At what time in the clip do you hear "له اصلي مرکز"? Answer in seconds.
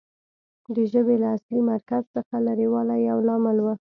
1.21-2.03